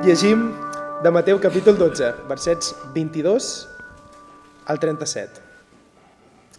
[0.00, 0.54] Llegim
[1.04, 3.48] de Mateu capítol 12, versets 22
[4.64, 5.42] al 37.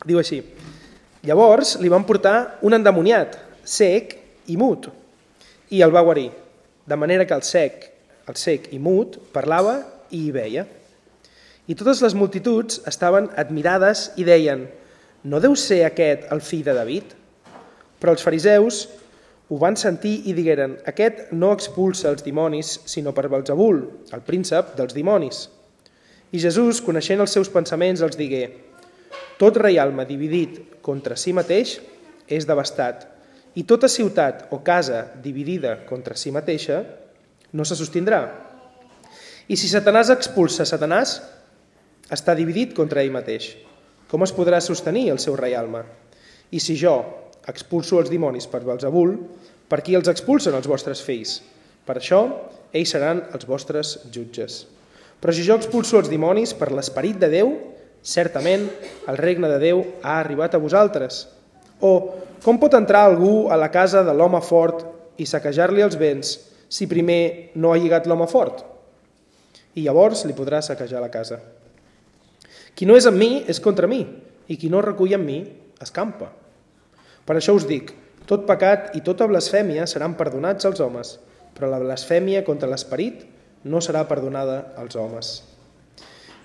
[0.05, 0.43] Diu així,
[1.25, 4.13] Llavors li van portar un endemoniat, sec
[4.45, 4.91] i mut,
[5.73, 6.27] i el va guarir,
[6.85, 7.89] de manera que el sec,
[8.29, 9.79] el sec i mut parlava
[10.13, 10.67] i hi veia.
[11.65, 14.67] I totes les multituds estaven admirades i deien,
[15.25, 17.17] no deu ser aquest el fill de David?
[17.97, 18.83] Però els fariseus
[19.51, 23.81] ho van sentir i digueren, aquest no expulsa els dimonis, sinó per Belzebul,
[24.15, 25.41] el príncep dels dimonis.
[26.31, 28.45] I Jesús, coneixent els seus pensaments, els digué,
[29.35, 31.81] tot reialme dividit contra si mateix
[32.31, 33.03] és devastat,
[33.59, 36.85] i tota ciutat o casa dividida contra si mateixa
[37.51, 38.21] no se sostindrà.
[39.51, 41.17] I si Satanàs expulsa Satanàs,
[42.07, 43.57] està dividit contra ell mateix.
[44.07, 45.83] Com es podrà sostenir el seu reialme?
[46.55, 46.95] I si jo
[47.49, 49.15] expulso els dimonis per Belzebul,
[49.69, 51.39] per qui els expulsen els vostres fills?
[51.87, 52.21] Per això,
[52.73, 54.65] ells seran els vostres jutges.
[55.21, 57.53] Però si jo expulso els dimonis per l'esperit de Déu,
[58.01, 58.65] certament
[59.09, 61.27] el regne de Déu ha arribat a vosaltres.
[61.81, 61.93] O
[62.41, 64.83] com pot entrar algú a la casa de l'home fort
[65.21, 66.33] i saquejar-li els béns
[66.71, 68.63] si primer no ha lligat l'home fort?
[69.77, 71.37] I llavors li podrà saquejar la casa.
[72.73, 74.01] Qui no és amb mi és contra mi,
[74.47, 75.41] i qui no recull amb mi
[75.81, 76.31] escampa.
[77.31, 77.93] Per això us dic,
[78.27, 81.13] tot pecat i tota blasfèmia seran perdonats als homes,
[81.55, 83.21] però la blasfèmia contra l'esperit
[83.71, 85.29] no serà perdonada als homes.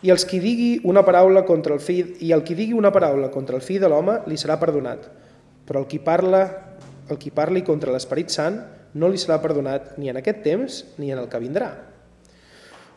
[0.06, 3.32] I els qui digui una paraula contra el fill i el qui digui una paraula
[3.34, 5.08] contra el fill de l'home li serà perdonat,
[5.66, 6.44] però el qui parla
[7.10, 8.62] el qui parli contra l'Esperit Sant
[8.94, 11.72] no li serà perdonat ni en aquest temps ni en el que vindrà.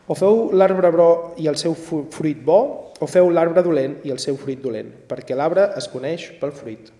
[0.06, 1.10] O feu l'arbre bo
[1.42, 2.62] i el seu fruit bo,
[3.02, 6.94] o feu l'arbre dolent i el seu fruit dolent, perquè l'arbre es coneix pel fruit.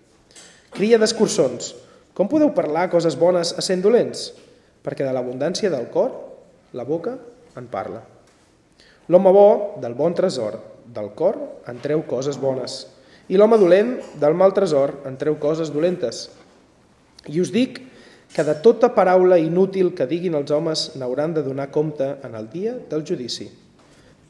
[0.71, 1.73] Cria d'escurçons,
[2.15, 4.29] com podeu parlar coses bones a sent dolents?
[4.85, 6.13] Perquè de l'abundància del cor
[6.71, 7.17] la boca
[7.59, 7.99] en parla.
[9.11, 9.47] L'home bo,
[9.83, 10.55] del bon tresor,
[10.87, 11.35] del cor,
[11.67, 12.85] en treu coses bones.
[13.27, 16.29] I l'home dolent, del mal tresor, en treu coses dolentes.
[17.27, 17.81] I us dic
[18.31, 22.47] que de tota paraula inútil que diguin els homes n'hauran de donar compte en el
[22.53, 23.49] dia del judici.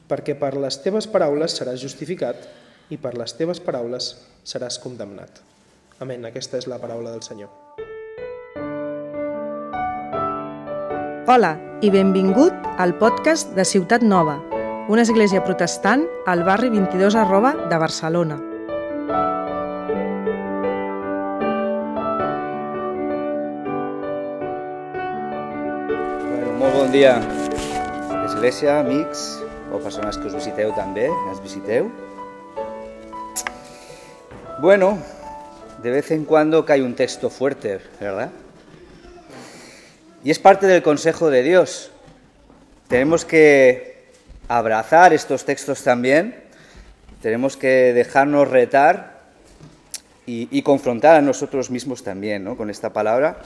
[0.10, 2.50] Perquè per les teves paraules seràs justificat
[2.90, 5.46] i per les teves paraules seràs condemnat.
[6.02, 6.24] Amén.
[6.26, 7.50] Aquesta és la paraula del Senyor.
[11.30, 11.52] Hola
[11.86, 14.40] i benvingut al podcast de Ciutat Nova,
[14.90, 18.40] una església protestant al barri 22 arroba de Barcelona.
[26.26, 27.16] Bueno, molt bon dia,
[28.26, 29.38] església, amics
[29.70, 31.94] o persones que us visiteu també, ens visiteu.
[34.62, 34.96] Bueno,
[35.82, 38.30] de vez en cuando cae un texto fuerte, ¿verdad?
[40.24, 41.92] Y es parte del consejo de Dios.
[42.88, 44.12] Tenemos que
[44.48, 46.36] abrazar estos textos también,
[47.22, 49.22] tenemos que dejarnos retar
[50.26, 52.58] y, y confrontar a nosotros mismos también ¿no?
[52.58, 53.38] con esta palabra,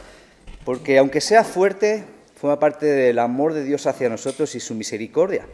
[0.66, 2.04] porque aunque sea fuerte,
[2.36, 5.46] forma parte del amor de Dios hacia nosotros y su misericordia,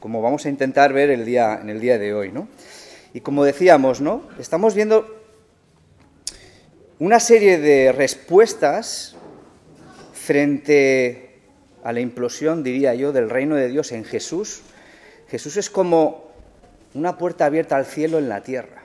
[0.00, 2.32] como vamos a intentar ver el día, en el día de hoy.
[2.32, 2.48] ¿no?
[3.12, 4.22] Y como decíamos, ¿no?
[4.38, 5.21] estamos viendo
[7.02, 9.16] una serie de respuestas
[10.14, 11.40] frente
[11.82, 14.60] a la implosión, diría yo, del reino de Dios en Jesús,
[15.28, 16.30] Jesús es como
[16.94, 18.84] una puerta abierta al cielo en la tierra.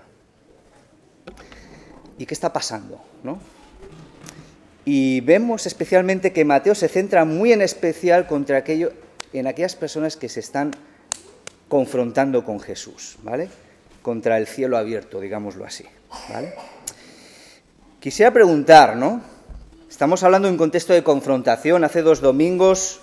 [2.17, 2.99] ¿Y qué está pasando?
[3.21, 3.39] ¿no?
[4.83, 8.93] Y vemos especialmente que Mateo se centra muy en especial contra aquello,
[9.31, 10.71] en aquellas personas que se están
[11.67, 13.49] confrontando con Jesús, ¿vale?
[14.01, 15.85] Contra el cielo abierto, digámoslo así,
[16.33, 16.55] ¿vale?
[17.99, 19.21] Quisiera preguntar, ¿no?
[19.89, 21.83] Estamos hablando en un contexto de confrontación.
[21.83, 22.99] Hace dos domingos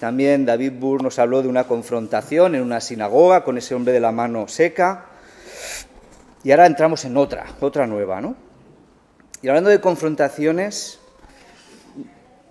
[0.00, 4.00] también David Burr nos habló de una confrontación en una sinagoga con ese hombre de
[4.00, 5.06] la mano seca.
[6.44, 8.36] Y ahora entramos en otra, otra nueva, ¿no?
[9.40, 10.98] Y hablando de confrontaciones,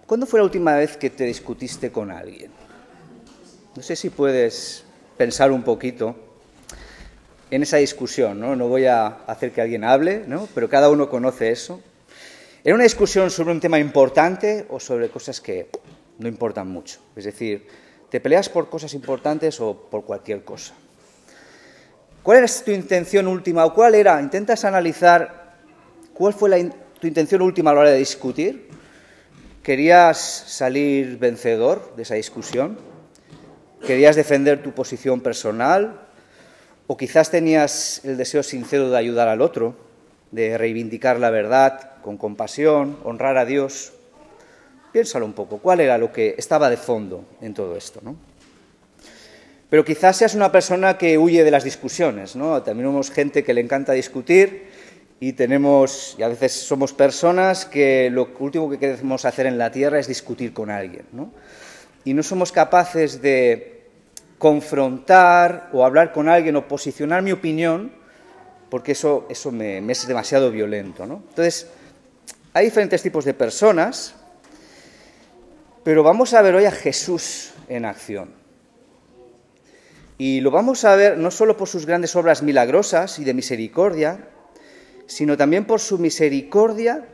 [0.08, 2.50] ¿cuándo fue la última vez que te discutiste con alguien?
[3.76, 4.84] No sé si puedes
[5.16, 6.27] pensar un poquito
[7.50, 8.56] en esa discusión, ¿no?
[8.56, 10.48] No voy a hacer que alguien hable, ¿no?
[10.54, 11.82] Pero cada uno conoce eso.
[12.64, 15.70] ¿Era una discusión sobre un tema importante o sobre cosas que
[16.20, 17.00] no importan mucho?
[17.16, 17.66] Es decir,
[18.10, 20.74] ¿te peleas por cosas importantes o por cualquier cosa?
[22.22, 24.22] ¿Cuál era tu intención última o cuál era?
[24.22, 25.56] Intentas analizar
[26.14, 28.68] cuál fue tu intención última a la hora de discutir.
[29.64, 32.78] ¿Querías salir vencedor de esa discusión?
[33.86, 36.07] ¿Querías defender tu posición personal?
[36.88, 39.76] ¿O quizás tenías el deseo sincero de ayudar al otro,
[40.32, 43.94] de reivindicar la verdad, con compasión, honrar a Dios.
[44.92, 48.00] Piénsalo un poco, ¿cuál era lo que estaba de fondo en todo esto?
[48.02, 48.16] ¿no?
[49.70, 52.64] Pero quizás seas una persona que huye de las discusiones, ¿no?
[52.64, 54.68] También somos gente que le encanta discutir
[55.20, 59.72] y tenemos, y a veces somos personas que lo último que queremos hacer en la
[59.72, 61.34] tierra es discutir con alguien, ¿no?
[62.06, 63.77] Y no somos capaces de
[64.38, 67.92] confrontar o hablar con alguien o posicionar mi opinión,
[68.70, 71.24] porque eso, eso me, es demasiado violento, ¿no?
[71.30, 71.68] Entonces,
[72.54, 74.16] hay diferentes tipos de personas,
[75.84, 78.32] pero vamos a ver hoy a Jesús en acción.
[80.18, 84.28] Y lo vamos a ver no solo por sus grandes obras milagrosas y de misericordia,
[85.06, 87.06] sino también por su misericordia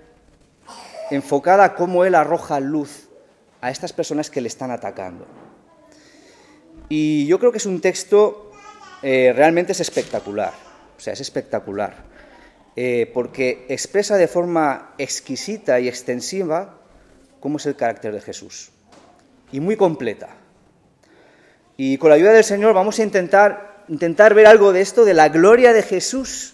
[1.11, 3.09] enfocada a cómo Él arroja luz
[3.61, 5.27] a estas personas que le están atacando.
[6.95, 8.51] Y yo creo que es un texto
[9.01, 10.53] eh, realmente es espectacular,
[10.95, 11.95] o sea, es espectacular,
[12.75, 16.77] eh, porque expresa de forma exquisita y extensiva
[17.39, 18.69] cómo es el carácter de Jesús,
[19.51, 20.29] y muy completa.
[21.77, 25.15] Y con la ayuda del Señor vamos a intentar, intentar ver algo de esto, de
[25.15, 26.53] la gloria de Jesús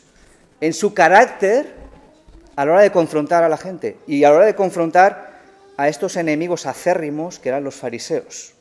[0.62, 1.68] en su carácter
[2.56, 5.42] a la hora de confrontar a la gente y a la hora de confrontar
[5.76, 8.54] a estos enemigos acérrimos que eran los fariseos.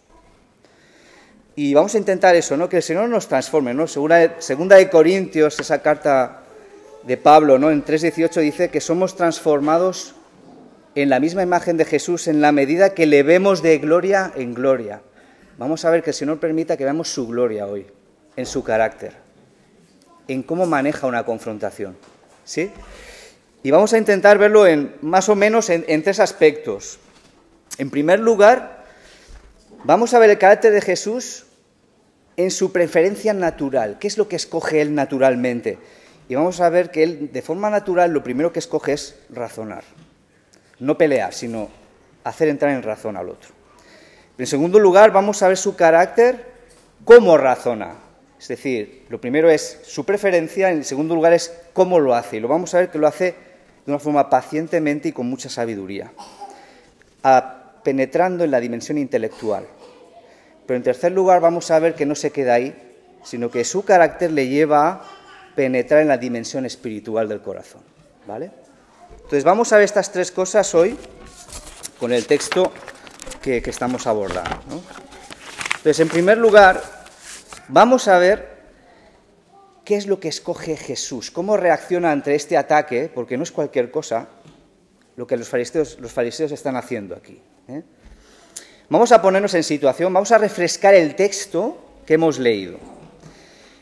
[1.58, 2.69] Y vamos a intentar eso, ¿no?
[2.69, 3.75] que el Señor nos transforme.
[3.75, 3.88] ¿no?
[3.88, 6.43] Segunda, de Corintios, esa carta
[7.02, 7.72] de Pablo, ¿no?
[7.72, 10.14] en 3.18 dice que somos transformados
[10.94, 14.55] en la misma imagen de Jesús en la medida que le vemos de gloria en
[14.55, 15.00] gloria.
[15.58, 17.88] Vamos a ver que el Señor permita que veamos su gloria hoy,
[18.37, 19.14] en su carácter,
[20.28, 21.96] en cómo maneja una confrontación.
[22.44, 22.70] ¿Sí?
[23.64, 27.00] Y vamos a intentar verlo en, más o menos en, en tres aspectos.
[27.78, 28.84] En primer lugar,
[29.82, 31.46] vamos a ver el carácter de Jesús
[32.38, 33.99] en su preferencia natural.
[33.99, 35.76] ¿Qué es lo que escoge él naturalmente?
[36.29, 39.82] Y vamos a ver que él, de forma natural, lo primero que escoge es razonar.
[40.79, 41.69] No pelear, sino
[42.23, 43.50] hacer entrar en razón al otro.
[44.38, 46.44] En segundo lugar, vamos a ver su carácter,
[47.05, 47.96] cómo razona.
[48.38, 52.37] Es decir, lo primero es su preferencia, en segundo lugar es cómo lo hace.
[52.37, 53.34] Y lo vamos a ver que lo hace
[53.84, 56.12] de una forma pacientemente y con mucha sabiduría,
[57.82, 59.67] penetrando en la dimensión intelectual.
[60.69, 62.76] Pero en tercer lugar vamos a ver que no se queda ahí,
[63.25, 65.03] sino que su carácter le lleva a
[65.56, 67.81] penetrar en la dimensión espiritual del corazón.
[68.26, 68.50] ¿Vale?
[69.12, 70.94] Entonces vamos a ver estas tres cosas hoy
[71.99, 72.70] con el texto
[73.41, 74.82] que, estamos abordando.
[75.79, 76.82] Entonces, en primer lugar,
[77.69, 78.59] vamos a ver
[79.87, 83.91] qué es lo que escoge Jesús, cómo reacciona ante este ataque, porque no es cualquier
[83.91, 84.29] cosa
[85.17, 87.41] lo que los fariseos, los fariseos están haciendo aquí.
[87.69, 87.82] ¿eh?
[88.88, 92.79] Vamos a ponernos en situación, vamos a refrescar el texto que hemos leído.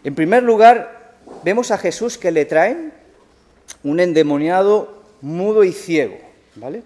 [0.05, 1.15] En primer lugar,
[1.45, 2.93] vemos a Jesús que le traen
[3.85, 6.19] un endemoniado mudo y ciego,
[6.57, 6.83] ¿vale?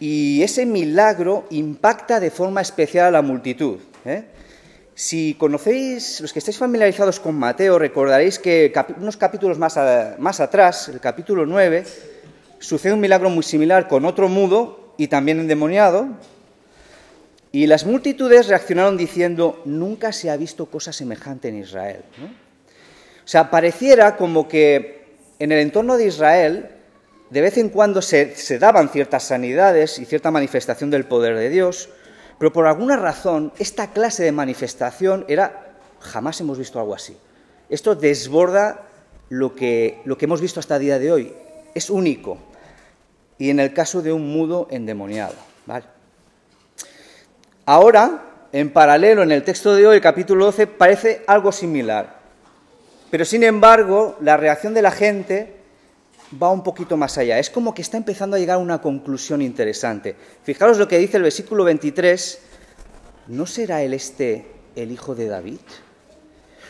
[0.00, 3.78] y ese milagro impacta de forma especial a la multitud.
[4.04, 4.24] ¿eh?
[4.94, 9.78] Si conocéis, los que estáis familiarizados con Mateo, recordaréis que unos capítulos más,
[10.18, 11.84] más atrás, el capítulo 9,
[12.58, 16.08] sucede un milagro muy similar con otro mudo y también endemoniado,
[17.50, 22.02] y las multitudes reaccionaron diciendo, nunca se ha visto cosa semejante en Israel.
[22.20, 26.70] O sea, pareciera como que en el entorno de Israel
[27.30, 31.90] de vez en cuando se, daban ciertas sanidades y cierta manifestación del poder de Dios,
[32.38, 37.16] pero por alguna razón esta clase de manifestación era, jamás hemos visto algo así.
[37.68, 38.86] Esto desborda
[39.28, 41.32] lo que, lo que hemos visto hasta el día de hoy.
[41.74, 42.38] Es único.
[43.38, 45.34] Y en el caso de un mudo endemoniado.
[47.66, 52.18] Ahora, en paralelo, en el texto de hoy, el capítulo 12, parece algo similar.
[53.10, 55.56] Pero sin embargo, la reacción de la gente
[56.40, 57.38] va un poquito más allá.
[57.38, 60.16] Es como que está empezando a llegar a una conclusión interesante.
[60.42, 62.40] Fijaros lo que dice el versículo 23.
[63.28, 65.60] ¿No será él este el hijo de David?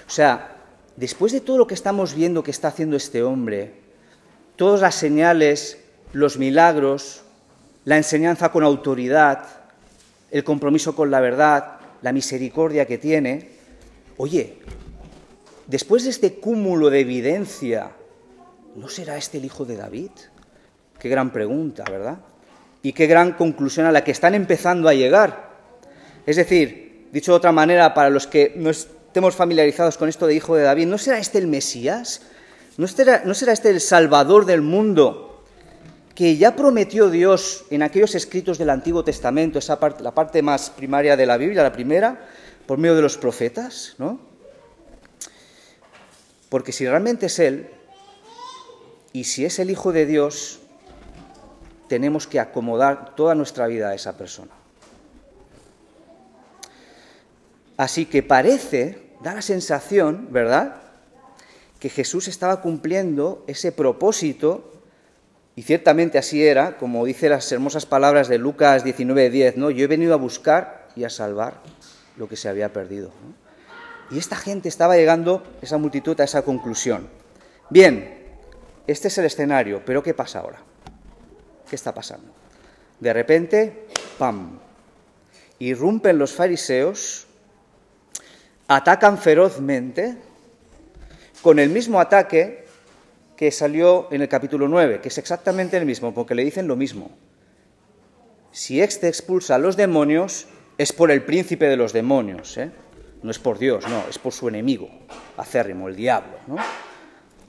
[0.06, 0.56] O sea,
[0.96, 3.75] después de todo lo que estamos viendo que está haciendo este hombre,
[4.56, 5.78] todas las señales,
[6.12, 7.23] los milagros,
[7.85, 9.45] la enseñanza con autoridad,
[10.31, 13.50] el compromiso con la verdad, la misericordia que tiene,
[14.17, 14.59] oye,
[15.67, 17.93] después de este cúmulo de evidencia
[18.79, 20.11] ¿no será este el hijo de David?
[20.99, 22.19] Qué gran pregunta, ¿verdad?
[22.83, 25.49] Y qué gran conclusión a la que están empezando a llegar.
[26.27, 30.35] Es decir, dicho de otra manera, para los que no estemos familiarizados con esto de
[30.35, 32.23] hijo de David, ¿no será este el Mesías?
[32.77, 35.27] ¿No será, ¿No será este el Salvador del mundo
[36.18, 40.68] que ya prometió Dios en aquellos escritos del Antiguo Testamento, esa parte, la parte más
[40.68, 42.26] primaria de la Biblia, la primera,
[42.66, 44.18] por medio de los profetas, ¿no?
[46.48, 47.68] Porque si realmente es Él,
[49.12, 50.58] y si es el Hijo de Dios,
[51.87, 54.50] tenemos que acomodar toda nuestra vida a esa persona.
[57.76, 60.82] Así que parece, da la sensación, ¿verdad?,
[61.78, 64.77] que Jesús estaba cumpliendo ese propósito,
[65.59, 69.73] y ciertamente así era, como dice las hermosas palabras de Lucas 19:10, ¿no?
[69.73, 71.55] Yo he venido a buscar y a salvar
[72.17, 73.11] lo que se había perdido.
[74.12, 77.09] Y esta gente estaba llegando, esa multitud, a esa conclusión.
[77.71, 78.25] Bien,
[78.87, 80.61] este es el escenario, pero ¿qué pasa ahora?
[81.69, 82.33] ¿Qué está pasando?
[83.00, 84.61] De repente, ¡pam!
[85.59, 87.27] Irrumpen los fariseos,
[88.69, 90.19] atacan ferozmente,
[91.43, 92.67] con el mismo ataque
[93.38, 96.75] que salió en el capítulo 9, que es exactamente el mismo, porque le dicen lo
[96.75, 97.12] mismo.
[98.50, 102.73] Si éste expulsa a los demonios, es por el príncipe de los demonios, ¿eh?
[103.23, 104.90] no es por Dios, no, es por su enemigo
[105.37, 106.37] acérrimo, el diablo.
[106.49, 106.57] ¿no?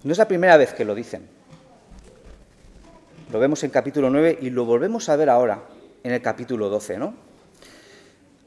[0.03, 1.27] no es la primera vez que lo dicen.
[3.31, 5.63] Lo vemos en capítulo 9 y lo volvemos a ver ahora
[6.03, 7.15] en el capítulo 12, ¿no?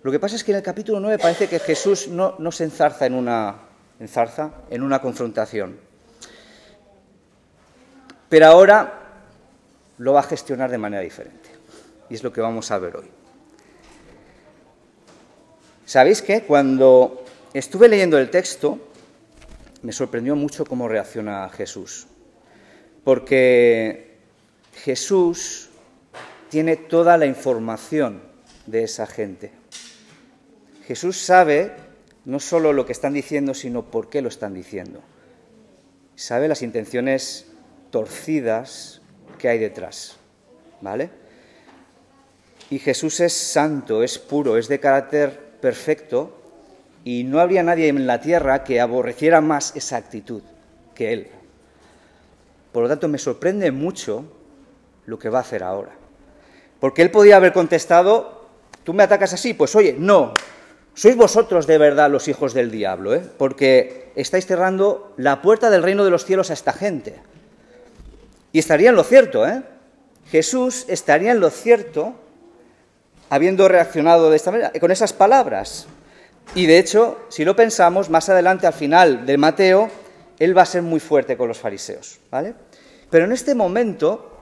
[0.04, 2.62] Lo que pasa es que en el capítulo 9 parece que Jesús no, no se
[2.62, 3.62] enzarza en una,
[3.98, 5.90] enzarza en una confrontación.
[8.32, 8.98] Pero ahora
[9.98, 11.50] lo va a gestionar de manera diferente.
[12.08, 13.04] Y es lo que vamos a ver hoy.
[15.84, 16.40] ¿Sabéis qué?
[16.40, 18.78] Cuando estuve leyendo el texto,
[19.82, 22.06] me sorprendió mucho cómo reacciona Jesús.
[23.04, 24.16] Porque
[24.76, 25.68] Jesús
[26.48, 28.22] tiene toda la información
[28.64, 29.52] de esa gente.
[30.86, 31.72] Jesús sabe
[32.24, 35.02] no solo lo que están diciendo, sino por qué lo están diciendo.
[36.16, 37.51] Sabe las intenciones
[37.92, 39.00] torcidas
[39.38, 40.16] que hay detrás.
[40.80, 41.10] ¿Vale?
[42.70, 46.36] Y Jesús es santo, es puro, es de carácter perfecto,
[47.04, 50.42] y no habría nadie en la tierra que aborreciera más esa actitud
[50.94, 51.28] que él.
[52.72, 54.24] Por lo tanto, me sorprende mucho
[55.06, 55.92] lo que va a hacer ahora.
[56.80, 58.48] Porque él podía haber contestado,
[58.84, 60.32] tú me atacas así, pues oye, no,
[60.94, 63.22] sois vosotros de verdad los hijos del diablo, ¿eh?
[63.36, 67.20] porque estáis cerrando la puerta del reino de los cielos a esta gente.
[68.52, 69.62] Y estaría en lo cierto, ¿eh?
[70.30, 72.14] Jesús estaría en lo cierto
[73.30, 75.86] habiendo reaccionado de esta manera, con esas palabras.
[76.54, 79.90] Y de hecho, si lo pensamos, más adelante al final de Mateo,
[80.38, 82.54] él va a ser muy fuerte con los fariseos, ¿vale?
[83.10, 84.32] Pero en este momento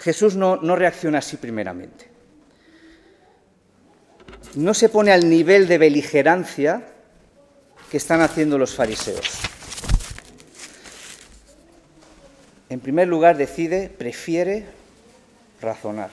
[0.00, 2.10] Jesús no, no reacciona así primeramente.
[4.54, 6.86] No se pone al nivel de beligerancia
[7.90, 9.53] que están haciendo los fariseos.
[12.68, 14.64] En primer lugar, decide, prefiere
[15.60, 16.10] razonar,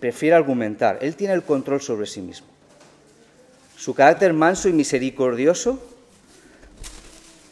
[0.00, 0.98] prefiere argumentar.
[1.02, 2.46] Él tiene el control sobre sí mismo.
[3.76, 5.82] Su carácter manso y misericordioso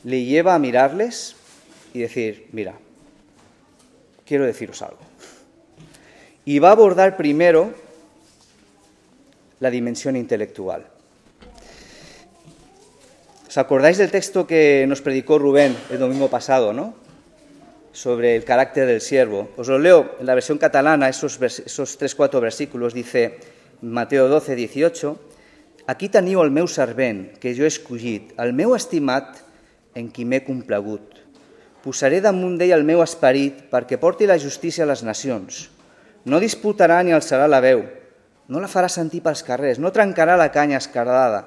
[0.05, 1.37] le lleva a mirarles
[1.93, 2.75] y decir, mira,
[4.25, 5.12] quiero deciros algo
[6.45, 7.73] y va a abordar primero
[9.61, 10.87] la dimensión intelectual.
[13.47, 16.95] ¿Os acordáis del texto que nos predicó Rubén el domingo pasado, no?
[17.92, 19.50] Sobre el carácter del siervo.
[19.56, 22.94] Os lo leo en la versión catalana, esos, esos tres, cuatro versículos.
[22.94, 23.38] Dice
[23.82, 25.20] Mateo 12, 18,
[25.87, 29.40] Aquí teniu el meu servent, que jo he escollit, el meu estimat,
[29.99, 31.18] en qui m'he complagut.
[31.82, 35.66] Posaré damunt d'ell el meu esperit perquè porti la justícia a les nacions.
[36.22, 37.82] No disputarà ni alçarà la veu,
[38.46, 41.42] no la farà sentir pels carrers, no trencarà la canya escardada,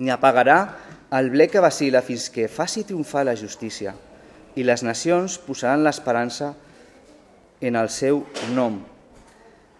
[0.00, 0.58] ni apagarà
[1.12, 3.92] el ble que vacila fins que faci triomfar la justícia,
[4.54, 6.54] i les nacions posaran l'esperança
[7.60, 8.80] en el seu nom.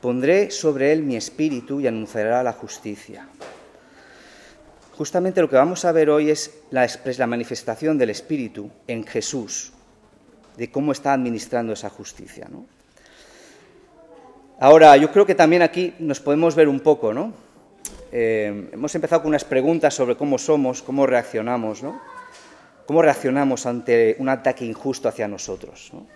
[0.00, 3.26] Pondré sobre él mi espíritu y anunciará la justicia.
[4.96, 6.86] Justamente lo que vamos a ver hoy es la,
[7.18, 9.72] la manifestación del Espíritu en Jesús,
[10.56, 12.46] de cómo está administrando esa justicia.
[12.48, 12.64] ¿no?
[14.60, 17.32] Ahora, yo creo que también aquí nos podemos ver un poco, ¿no?
[18.12, 22.00] Eh, hemos empezado con unas preguntas sobre cómo somos, cómo reaccionamos, ¿no?
[22.86, 25.90] ¿Cómo reaccionamos ante un ataque injusto hacia nosotros?
[25.92, 26.06] ¿no?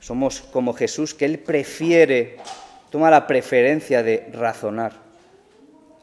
[0.00, 2.36] Somos como Jesús, que Él prefiere,
[2.90, 4.92] toma la preferencia de razonar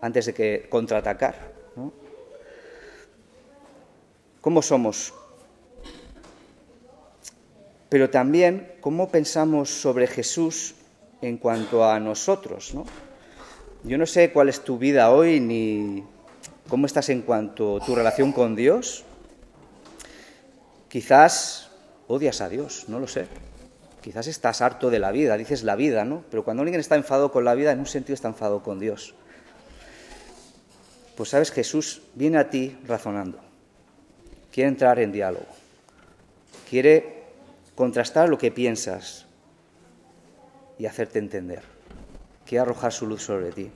[0.01, 1.53] antes de que contraatacar.
[4.41, 5.13] ¿Cómo somos?
[7.89, 10.75] Pero también, ¿cómo pensamos sobre Jesús
[11.21, 12.73] en cuanto a nosotros.
[12.73, 12.85] ¿no?
[13.83, 16.03] Yo no sé cuál es tu vida hoy ni
[16.69, 19.03] cómo estás en cuanto a tu relación con Dios.
[20.95, 21.67] Quizás
[22.07, 23.27] odias a Dios, no lo sé.
[23.99, 26.23] Quizás estás harto de la vida, dices la vida, ¿no?
[26.31, 29.13] Pero cuando alguien está enfadado con la vida, en un sentido está enfadado con Dios.
[31.17, 33.41] Pues sabes, Jesús viene a ti razonando.
[34.53, 35.47] Quiere entrar en diálogo.
[36.69, 37.25] Quiere
[37.75, 39.25] contrastar lo que piensas
[40.79, 41.63] y hacerte entender.
[42.45, 43.69] Quiere arrojar su luz sobre ti.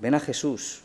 [0.00, 0.82] Ven a Jesús.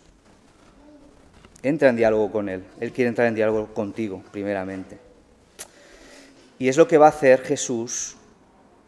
[1.66, 2.64] Entra en diálogo con Él.
[2.80, 5.00] Él quiere entrar en diálogo contigo, primeramente.
[6.60, 8.18] Y es lo que va a hacer Jesús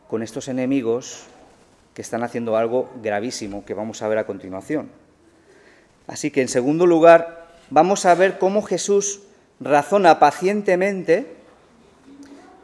[0.07, 1.24] con estos enemigos
[1.96, 4.91] que están haciendo algo gravísimo que vamos a ver a continuación.
[6.05, 9.22] Así que, en segundo lugar, vamos a ver cómo Jesús
[9.60, 11.25] razona pacientemente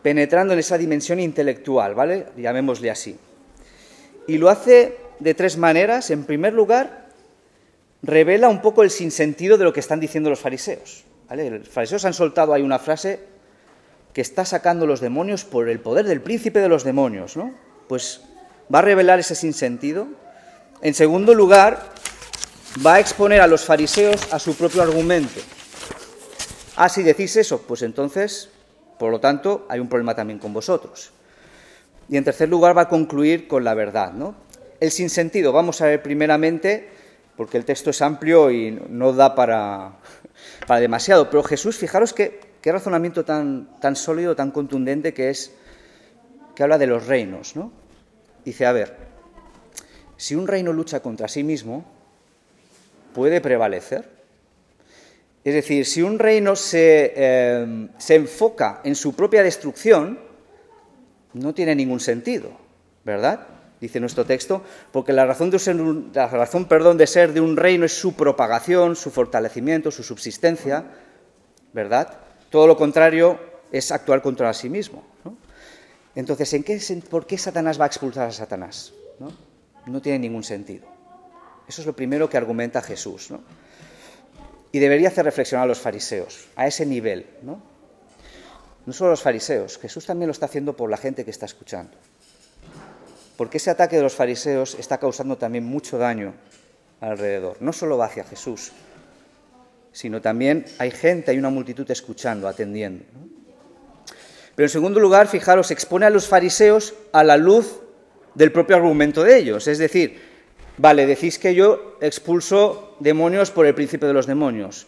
[0.03, 2.27] penetrando en esa dimensión intelectual, ¿vale?
[2.37, 3.17] Llamémosle así.
[4.27, 6.11] Y lo hace de tres maneras.
[6.11, 7.02] En primer lugar,
[8.03, 11.05] revela un poco el sinsentido de lo que están diciendo los fariseos.
[11.29, 13.21] Los fariseos han soltado ahí una frase
[14.13, 17.55] que está sacando los demonios por el poder del príncipe de los demonios, ¿no?
[17.87, 18.21] Pues
[18.73, 20.07] va a revelar ese sinsentido.
[20.81, 21.89] En segundo lugar,
[22.85, 25.39] va a exponer a los fariseos a su propio argumento.
[26.75, 28.49] Ah, si decís eso, pues entonces,
[28.99, 31.11] por lo tanto, hay un problema también con vosotros.
[32.09, 34.35] Y en tercer lugar, va a concluir con la verdad, ¿no?
[34.79, 36.89] El sinsentido, vamos a ver primeramente,
[37.35, 39.99] porque el texto es amplio y no da para,
[40.67, 45.51] para demasiado, pero Jesús, fijaros que qué razonamiento tan, tan sólido, tan contundente que es,
[46.55, 47.73] que habla de los reinos, ¿no?
[48.45, 48.95] Dice, a ver,
[50.15, 51.83] si un reino lucha contra sí mismo,
[53.13, 54.09] ¿puede prevalecer?
[55.43, 60.17] Es decir, si un reino se, eh, se enfoca en su propia destrucción,
[61.33, 62.51] no tiene ningún sentido,
[63.03, 63.45] ¿verdad?
[63.83, 64.61] Dice nuestro texto,
[64.93, 68.13] porque la razón, de ser, la razón perdón, de ser de un reino es su
[68.13, 70.85] propagación, su fortalecimiento, su subsistencia,
[71.73, 72.17] ¿verdad?
[72.49, 73.37] Todo lo contrario
[73.73, 75.03] es actuar contra sí mismo.
[76.15, 78.93] Entonces, ¿en qué, ¿por qué Satanás va a expulsar a Satanás?
[79.85, 80.01] ¿no?
[80.01, 80.87] tiene ningún sentido.
[81.67, 83.33] Eso es lo primero que argumenta Jesús.
[84.71, 87.27] Y debería hacer reflexionar a los fariseos, a ese nivel.
[87.41, 87.61] ¿no?
[88.85, 91.47] no solo a los fariseos, Jesús también lo está haciendo por la gente que está
[91.47, 91.97] escuchando.
[93.37, 96.33] Porque ese ataque de los fariseos está causando también mucho daño
[97.01, 97.57] alrededor.
[97.59, 98.71] No solo va hacia Jesús,
[99.91, 103.05] sino también hay gente, hay una multitud escuchando, atendiendo.
[104.55, 107.79] Pero en segundo lugar, fijaros, expone a los fariseos a la luz
[108.35, 109.67] del propio argumento de ellos.
[109.67, 110.21] Es decir,
[110.77, 114.87] vale, decís que yo expulso demonios por el príncipe de los demonios.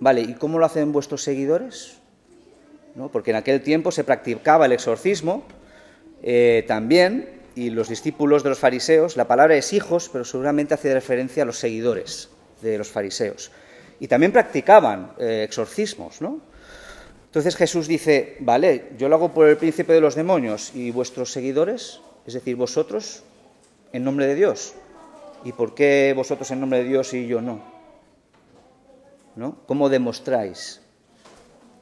[0.00, 1.98] Vale, ¿y cómo lo hacen vuestros seguidores?
[2.96, 3.08] ¿No?
[3.08, 5.44] Porque en aquel tiempo se practicaba el exorcismo
[6.22, 10.92] eh, también, y los discípulos de los fariseos, la palabra es hijos, pero seguramente hace
[10.92, 13.50] referencia a los seguidores de los fariseos.
[14.00, 16.40] Y también practicaban eh, exorcismos, ¿no?
[17.26, 21.32] Entonces Jesús dice, vale, yo lo hago por el príncipe de los demonios y vuestros
[21.32, 23.22] seguidores, es decir, vosotros,
[23.92, 24.74] en nombre de Dios.
[25.44, 27.62] ¿Y por qué vosotros en nombre de Dios y yo no?
[29.34, 29.56] ¿No?
[29.66, 30.82] ¿Cómo demostráis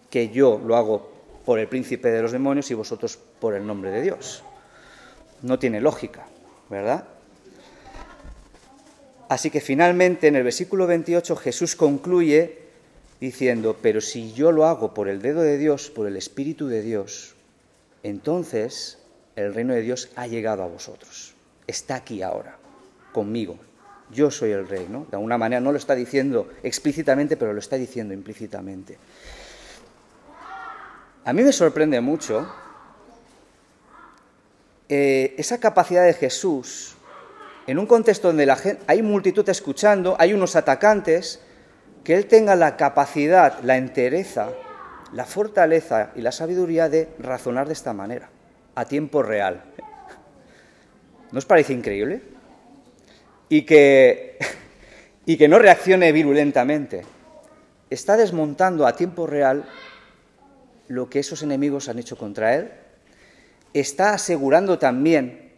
[0.08, 1.10] que yo lo hago
[1.44, 4.44] por el príncipe de los demonios y vosotros por el nombre de Dios?
[5.42, 6.26] No tiene lógica,
[6.68, 7.04] ¿verdad?
[9.28, 12.58] Así que finalmente en el versículo 28 Jesús concluye
[13.20, 16.82] diciendo, pero si yo lo hago por el dedo de Dios, por el Espíritu de
[16.82, 17.36] Dios,
[18.02, 18.98] entonces
[19.36, 21.34] el reino de Dios ha llegado a vosotros,
[21.66, 22.56] está aquí ahora,
[23.12, 23.56] conmigo.
[24.10, 25.06] Yo soy el rey, ¿no?
[25.08, 28.98] De alguna manera no lo está diciendo explícitamente, pero lo está diciendo implícitamente.
[31.24, 32.50] A mí me sorprende mucho
[34.92, 36.96] eh, esa capacidad de Jesús,
[37.68, 41.40] en un contexto donde la gente, hay multitud escuchando, hay unos atacantes,
[42.02, 44.50] que Él tenga la capacidad, la entereza,
[45.12, 48.30] la fortaleza y la sabiduría de razonar de esta manera,
[48.74, 49.62] a tiempo real.
[51.30, 52.22] ¿No os parece increíble?
[53.48, 54.38] Y que,
[55.24, 57.02] y que no reaccione virulentamente.
[57.90, 59.66] Está desmontando a tiempo real
[60.88, 62.79] lo que esos enemigos han hecho contra Él
[63.74, 65.52] está asegurando también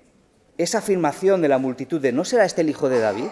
[0.59, 3.31] esa afirmación de la multitud de ¿no será este el hijo de David?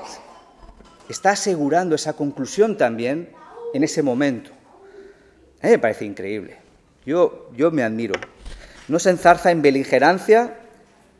[1.08, 3.30] Está asegurando esa conclusión también
[3.74, 4.52] en ese momento.
[5.62, 6.56] A mí me parece increíble.
[7.04, 8.14] Yo, yo me admiro.
[8.88, 10.58] No se enzarza en beligerancia,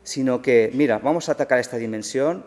[0.03, 2.45] sino que, mira, vamos a atacar esta dimensión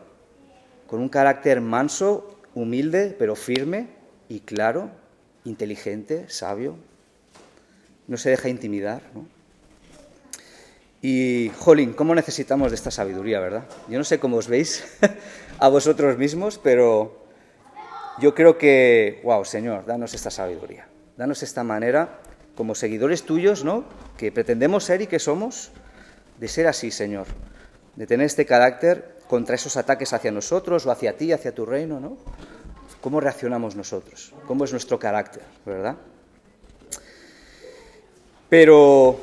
[0.87, 3.88] con un carácter manso, humilde, pero firme
[4.29, 4.90] y claro,
[5.44, 6.77] inteligente, sabio.
[8.07, 9.34] No se deja intimidar, ¿no?
[11.05, 13.67] Y, jolín, ¿cómo necesitamos de esta sabiduría, verdad?
[13.90, 14.83] Yo no sé cómo os veis
[15.59, 17.27] a vosotros mismos, pero
[18.19, 20.88] yo creo que, wow, Señor, danos esta sabiduría.
[21.19, 22.21] Danos esta manera,
[22.57, 23.85] como seguidores tuyos, ¿no?
[24.17, 25.73] Que pretendemos ser y que somos,
[26.40, 27.27] de ser así, Señor.
[27.97, 32.01] De tener este carácter contra esos ataques hacia nosotros o hacia ti, hacia tu reino,
[32.01, 32.17] ¿no?
[33.03, 34.33] ¿Cómo reaccionamos nosotros?
[34.47, 35.97] ¿Cómo es nuestro carácter, verdad?
[38.49, 39.21] Pero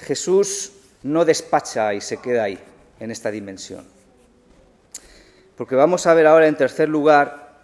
[0.00, 2.58] Jesús no despacha y se queda ahí.
[3.00, 3.84] en esta dimensión.
[5.56, 7.58] Porque vamos a ver ahora en tercer lugar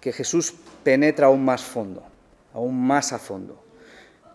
[0.00, 0.54] que Jesús
[0.84, 2.04] penetra aún más fondo,
[2.52, 3.60] aún más a fondo,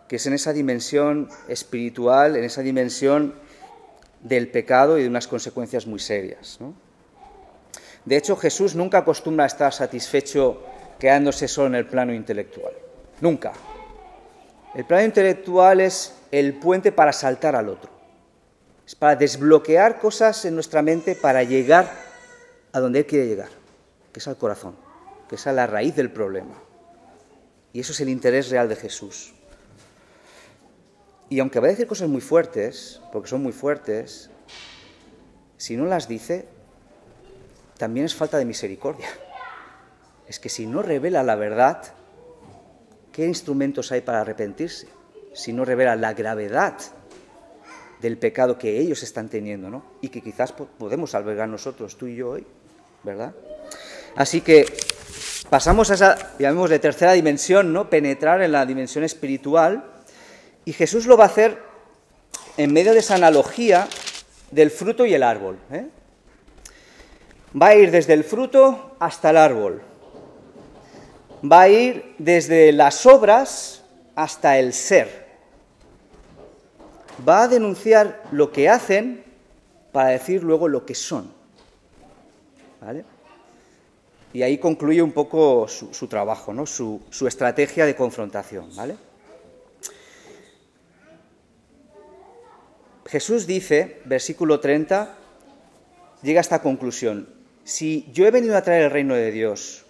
[0.10, 3.36] que es en esa dimensión espiritual, en esa dimensión
[4.22, 6.60] del pecado y de unas consecuencias muy serias.
[8.04, 10.62] De hecho, Jesús nunca acostumbra a estar satisfecho
[11.00, 12.74] quedándose solo en el plano intelectual.
[13.22, 13.54] Nunca.
[14.76, 17.98] El plano intelectual es el puente para saltar al otro.
[18.89, 21.93] Es para desbloquear cosas en nuestra mente para llegar
[22.71, 23.49] a donde Él quiere llegar,
[24.12, 24.75] que es al corazón,
[25.30, 26.56] que es a la raíz del problema.
[27.71, 29.36] Y eso es el interés real de Jesús.
[31.30, 34.32] Y aunque va a decir cosas muy fuertes, porque son muy fuertes,
[35.58, 36.47] si no las dice,
[37.78, 39.10] también es falta de misericordia.
[40.25, 41.84] Es que si no revela la verdad,
[43.12, 44.88] ¿qué instrumentos hay para arrepentirse?
[45.36, 46.73] Si no revela la gravedad
[47.99, 49.83] del pecado que ellos están teniendo, ¿no?
[50.01, 52.45] Y que quizás podemos albergar nosotros, tú y yo hoy,
[53.03, 53.33] ¿verdad?
[54.15, 54.65] Así que
[55.49, 57.89] pasamos a esa, llamemos de tercera dimensión, ¿no?
[57.89, 59.83] Penetrar en la dimensión espiritual
[60.65, 61.57] y Jesús lo va a hacer
[62.57, 63.88] en medio de esa analogía
[64.51, 65.57] del fruto y el árbol.
[65.71, 65.88] ¿eh?
[67.59, 69.81] Va a ir desde el fruto hasta el árbol.
[71.49, 73.83] Va a ir desde las obras
[74.15, 75.29] hasta el ser.
[77.27, 79.23] Va a denunciar lo que hacen
[79.91, 81.32] para decir luego lo que son.
[82.82, 83.03] ¿Vale?
[84.32, 86.65] Y ahí concluye un poco su, trabajo, ¿no?
[86.65, 88.73] su, estrategia de confrontación.
[88.75, 88.95] ¿vale?
[93.08, 95.15] Jesús dice, versículo 30,
[96.21, 97.27] llega a esta conclusión.
[97.63, 99.86] Si yo he venido a traer el reino de Dios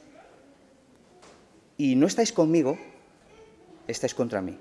[1.78, 2.78] y no estáis conmigo,
[3.88, 4.58] estáis contra mí.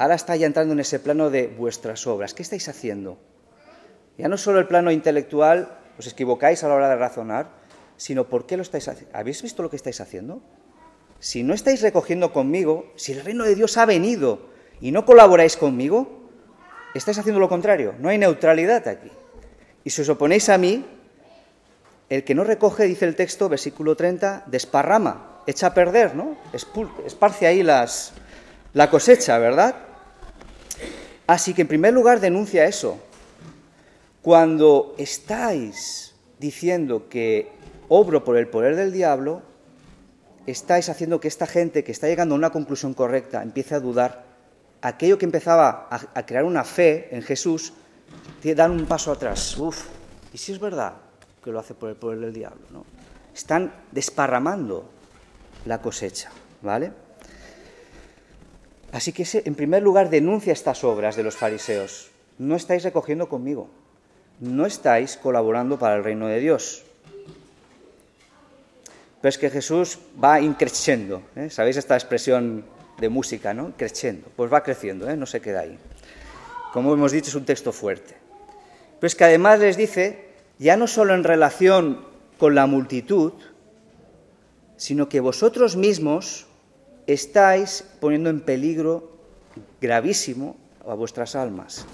[0.00, 2.32] Ahora está ya entrando en ese plano de vuestras obras.
[2.32, 3.18] ¿Qué estáis haciendo?
[4.16, 7.50] Ya no solo el plano intelectual, os equivocáis a la hora de razonar,
[7.98, 9.14] sino por qué lo estáis haciendo.
[9.14, 10.40] ¿Habéis visto lo que estáis haciendo?
[11.18, 14.48] Si no estáis recogiendo conmigo, si el reino de Dios ha venido
[14.80, 16.30] y no colaboráis conmigo,
[16.94, 19.10] estáis haciendo lo contrario, no hay neutralidad aquí.
[19.84, 20.82] Y si os oponéis a mí,
[22.08, 26.38] el que no recoge, dice el texto, versículo 30, desparrama, echa a perder, ¿no?
[27.04, 28.14] Esparce ahí las,
[28.72, 29.89] la cosecha, ¿verdad?
[31.30, 32.98] Así que en primer lugar denuncia eso.
[34.20, 37.52] Cuando estáis diciendo que
[37.88, 39.40] obro por el poder del diablo,
[40.48, 44.24] estáis haciendo que esta gente que está llegando a una conclusión correcta empiece a dudar
[44.82, 47.74] aquello que empezaba a, crear una fe en Jesús,
[48.42, 49.56] dan un paso atrás.
[49.56, 49.84] Uf,
[50.32, 50.94] ¿y si es verdad
[51.44, 52.66] que lo hace por el poder del diablo?
[52.72, 52.84] ¿no?
[53.32, 54.90] Están desparramando
[55.64, 56.90] la cosecha, ¿vale?
[58.92, 62.10] Así que en primer lugar denuncia estas obras de los fariseos.
[62.38, 63.68] No estáis recogiendo conmigo,
[64.40, 66.82] no estáis colaborando para el reino de Dios.
[69.20, 71.22] Pero es que Jesús va increciendo.
[71.36, 71.50] ¿eh?
[71.50, 72.64] ¿Sabéis esta expresión
[72.98, 73.74] de música, ¿no?
[73.76, 74.28] Creciendo.
[74.34, 75.16] Pues va creciendo, ¿eh?
[75.16, 75.78] no se queda ahí.
[76.72, 78.16] Como hemos dicho, es un texto fuerte.
[78.98, 82.06] Pero es que además les dice, ya no solo en relación
[82.38, 83.34] con la multitud,
[84.76, 86.46] sino que vosotros mismos
[87.06, 89.10] estáis poniendo en peligro
[89.80, 91.86] gravísimo a vuestras almas.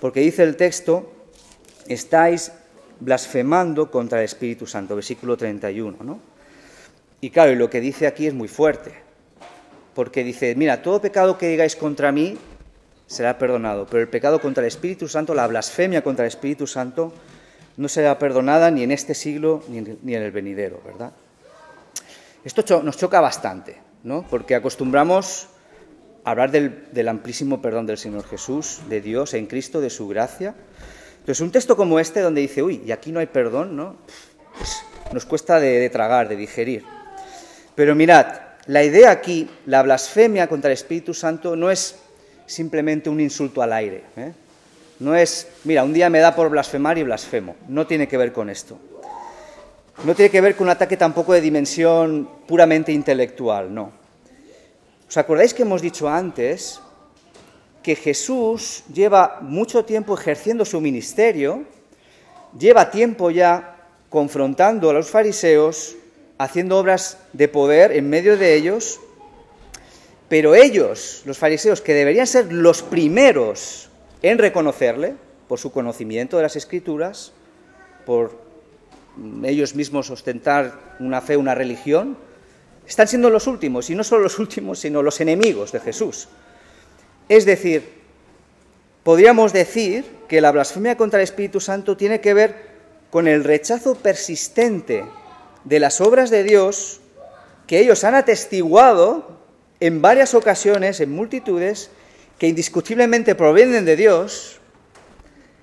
[0.00, 1.12] Porque dice el texto,
[1.88, 2.52] estáis
[3.00, 6.20] blasfemando contra el Espíritu Santo, versículo 31, ¿no?
[7.20, 9.10] Y claro, lo que dice aquí es muy fuerte
[9.94, 12.38] porque dice, mira, todo pecado que digáis contra mí
[13.06, 17.12] será perdonado, pero el pecado contra el Espíritu Santo, la blasfemia contra el Espíritu Santo,
[17.76, 21.12] no será perdonada ni en este siglo ni en el venidero, ¿verdad?
[22.44, 24.26] Esto nos choca bastante, ¿no?
[24.28, 25.48] Porque acostumbramos
[26.24, 30.54] a hablar del, amplísimo perdón del Señor Jesús, de Dios en Cristo, de su gracia.
[31.20, 33.96] Entonces, un texto como este, donde dice, uy, y aquí no hay perdón, ¿no?
[34.56, 34.82] Pues
[35.12, 36.28] nos cuesta de digerir.
[36.28, 36.84] de digerir.
[37.74, 38.26] Pero mirad,
[38.66, 41.96] la idea aquí, la blasfemia contra el Espíritu Santo, no es
[42.46, 44.02] simplemente un insulto al aire.
[44.16, 44.32] ¿eh?
[44.98, 47.56] No es, mira, un día me da por blasfemar y blasfemo.
[47.68, 48.78] No tiene que ver con esto.
[50.02, 53.92] No tiene que ver con un ataque tampoco de dimensión puramente intelectual, no.
[55.06, 56.80] ¿Os acordáis que hemos dicho antes
[57.82, 61.64] que Jesús lleva mucho tiempo ejerciendo su ministerio,
[62.58, 63.76] lleva tiempo ya
[64.08, 65.96] confrontando a los fariseos,
[66.38, 69.00] haciendo obras de poder en medio de ellos,
[70.30, 73.90] pero ellos, los fariseos, que deberían ser los primeros
[74.22, 75.14] en reconocerle
[75.46, 77.32] por su conocimiento de las escrituras,
[78.06, 78.39] por
[79.44, 82.16] ellos mismos ostentar una fe, una religión,
[82.86, 86.28] están siendo los últimos, y no solo los últimos, sino los enemigos de Jesús.
[87.28, 88.00] Es decir,
[89.04, 92.70] podríamos decir que la blasfemia contra el Espíritu Santo tiene que ver
[93.10, 95.04] con el rechazo persistente
[95.64, 97.00] de las obras de Dios
[97.66, 99.38] que ellos han atestiguado
[99.78, 101.90] en varias ocasiones, en multitudes,
[102.38, 104.58] que indiscutiblemente provienen de Dios,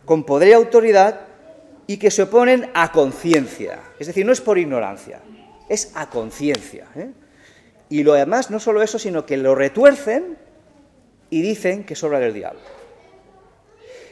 [0.05, 1.26] con poder y autoridad,
[1.87, 3.79] y que se oponen a conciencia.
[3.97, 5.21] Es decir, no es por ignorancia,
[5.69, 6.87] es a conciencia.
[6.95, 7.11] ¿eh?
[7.89, 10.37] Y lo demás, no solo eso, sino que lo retuercen
[11.29, 12.59] y dicen que es obra del diablo.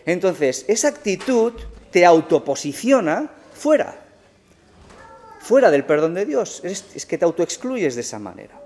[0.06, 1.54] Entonces, esa actitud
[1.92, 3.96] te autoposiciona fuera,
[5.40, 6.62] fuera del perdón de Dios.
[6.64, 8.62] Es, es que te autoexcluyes de esa manera.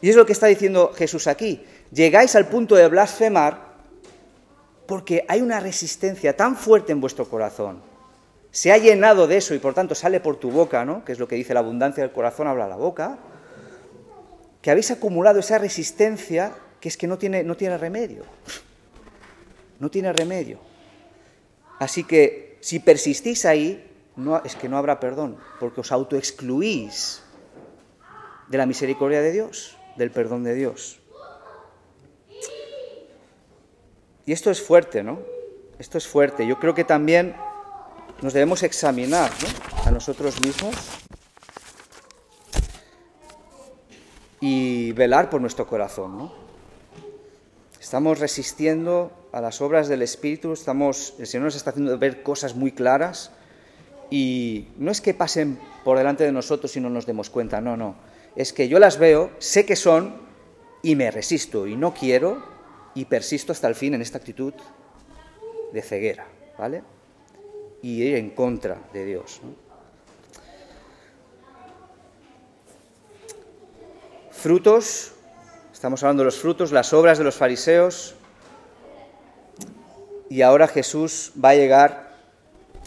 [0.00, 1.64] Y es lo que está diciendo Jesús aquí.
[1.90, 3.70] Llegáis al punto de blasfemar
[4.86, 7.89] porque hay una resistencia tan fuerte en vuestro corazón.
[8.50, 11.04] Se ha llenado de eso y por tanto sale por tu boca, ¿no?
[11.04, 13.18] Que es lo que dice la abundancia del corazón, habla la boca.
[14.60, 18.24] Que habéis acumulado esa resistencia que es que no tiene, no tiene remedio.
[19.78, 20.58] No tiene remedio.
[21.78, 23.86] Así que si persistís ahí,
[24.16, 27.22] no, es que no habrá perdón, porque os autoexcluís
[28.48, 30.98] de la misericordia de Dios del perdón de Dios.
[34.26, 35.20] Y esto es fuerte, ¿no?
[35.78, 36.46] Esto es fuerte.
[36.46, 37.34] Yo creo que también
[38.22, 39.88] nos debemos examinar ¿no?
[39.88, 40.74] a nosotros mismos
[44.40, 46.32] y velar por nuestro corazón, ¿no?
[47.80, 52.54] Estamos resistiendo a las obras del Espíritu, estamos, el Señor nos está haciendo ver cosas
[52.54, 53.32] muy claras
[54.10, 57.76] y no es que pasen por delante de nosotros y no nos demos cuenta, no,
[57.76, 57.96] no
[58.36, 60.20] es que yo las veo, sé que son
[60.82, 62.42] y me resisto y no quiero
[62.94, 64.54] y persisto hasta el fin en esta actitud
[65.72, 66.26] de ceguera,
[66.58, 66.82] ¿vale?
[67.82, 69.40] Y ir en contra de Dios.
[74.30, 75.12] Frutos,
[75.72, 78.14] estamos hablando de los frutos, las obras de los fariseos,
[80.30, 82.10] y ahora Jesús va a llegar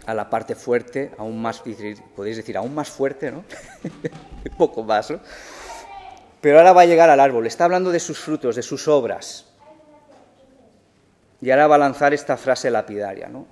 [0.06, 1.62] a la parte fuerte, aún más,
[2.16, 3.44] podéis decir, aún más fuerte, ¿no?
[4.58, 5.20] Poco más, ¿no?
[6.42, 9.46] Pero ahora va a llegar al árbol, está hablando de sus frutos, de sus obras.
[11.42, 13.46] Y ahora va a lanzar esta frase lapidaria, ¿no?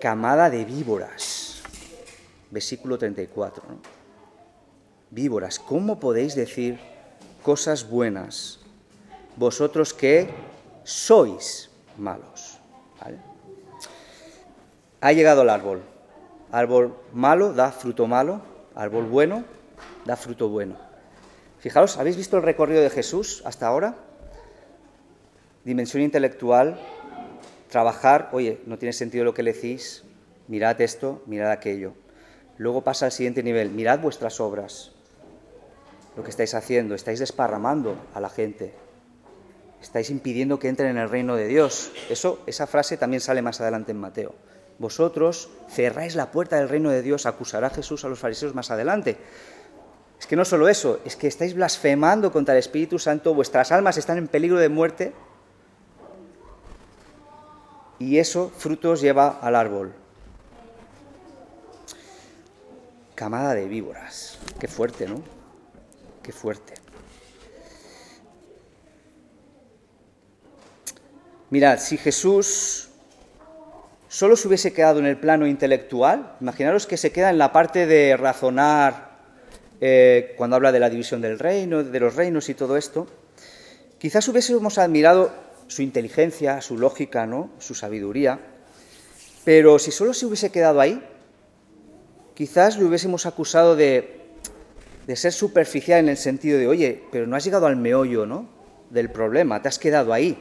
[0.00, 1.62] Camada de víboras.
[2.50, 3.78] Versículo 34, ¿no?
[5.10, 6.78] Víboras, ¿cómo podéis decir
[7.42, 8.60] cosas buenas
[9.36, 10.28] vosotros que
[10.84, 12.58] sois malos?
[13.00, 13.18] ¿Vale?
[15.00, 15.82] Ha llegado el árbol.
[16.52, 18.42] Árbol malo da fruto malo,
[18.74, 19.44] árbol bueno
[20.04, 20.76] da fruto bueno.
[21.58, 23.94] Fijaros, ¿habéis visto el recorrido de Jesús hasta ahora?
[25.64, 26.78] Dimensión intelectual,
[27.76, 30.02] trabajar, oye, no tiene sentido lo que le decís,
[30.48, 31.92] mirad esto, mirad aquello.
[32.56, 34.92] Luego pasa al siguiente nivel, mirad vuestras obras,
[36.16, 38.72] lo que estáis haciendo, estáis desparramando a la gente,
[39.82, 41.92] estáis impidiendo que entren en el reino de Dios.
[42.08, 44.34] Eso, esa frase también sale más adelante en Mateo
[44.78, 49.18] vosotros cerráis la puerta del reino de Dios, acusará Jesús a los fariseos más adelante.
[50.18, 53.98] Es que no solo eso, es que estáis blasfemando contra el Espíritu Santo, vuestras almas
[53.98, 55.12] están en peligro de muerte
[57.98, 59.92] y eso frutos lleva al árbol.
[63.14, 64.38] Camada de víboras.
[64.60, 65.22] Qué fuerte, ¿no?
[66.22, 66.74] Qué fuerte.
[71.48, 72.88] Mirad, si Jesús
[74.08, 77.86] solo se hubiese quedado en el plano intelectual, imaginaros que se queda en la parte
[77.86, 79.16] de razonar
[79.80, 83.06] eh, cuando habla de la división del reino, de los reinos y todo esto,
[83.98, 87.50] quizás hubiésemos admirado su inteligencia, su lógica, ¿no?
[87.58, 88.38] su sabiduría,
[89.44, 91.02] pero si solo se hubiese quedado ahí,
[92.34, 94.26] quizás le hubiésemos acusado de,
[95.06, 98.48] de ser superficial en el sentido de, oye, pero no has llegado al meollo ¿no?
[98.90, 100.36] del problema, te has quedado ahí.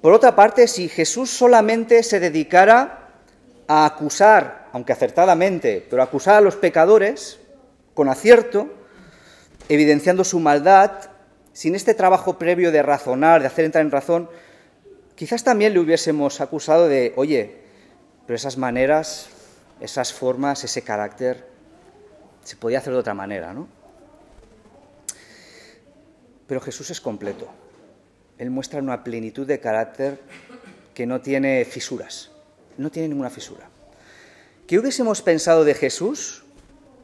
[0.00, 3.10] Por otra parte, si Jesús solamente se dedicara
[3.68, 7.38] a acusar, aunque acertadamente, pero acusar a los pecadores
[7.94, 8.68] con acierto,
[9.68, 10.92] evidenciando su maldad,
[11.52, 14.28] sin este trabajo previo de razonar, de hacer entrar en razón,
[15.14, 17.58] quizás también le hubiésemos acusado de, oye,
[18.26, 19.28] pero esas maneras,
[19.80, 21.46] esas formas, ese carácter,
[22.44, 23.68] se podía hacer de otra manera, ¿no?
[26.46, 27.48] Pero Jesús es completo.
[28.38, 30.20] Él muestra una plenitud de carácter
[30.94, 32.30] que no tiene fisuras,
[32.78, 33.68] no tiene ninguna fisura.
[34.66, 36.44] ¿Qué hubiésemos pensado de Jesús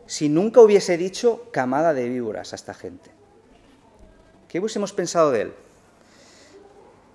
[0.07, 3.16] si nunca hubiese dicho camada de víboras a esta gente?
[4.49, 5.53] ¿Qué hubiésemos pensado de él?